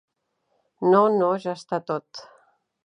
No 0.93 1.03
no 1.19 1.31
ja 1.45 1.57
està 1.61 1.81
tot. 1.93 2.27